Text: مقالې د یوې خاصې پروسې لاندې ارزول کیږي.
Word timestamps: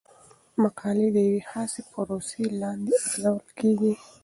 مقالې 0.61 1.07
د 1.15 1.17
یوې 1.27 1.41
خاصې 1.49 1.81
پروسې 1.89 2.43
لاندې 2.61 2.93
ارزول 3.03 3.45
کیږي. 3.59 3.93